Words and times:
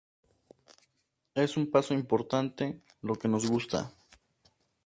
Es 1.35 1.57
un 1.57 1.69
paso 1.69 1.93
importante, 1.93 2.81
lo 3.03 3.13
que 3.13 3.27
nos 3.27 3.47
gusta. 3.51 3.91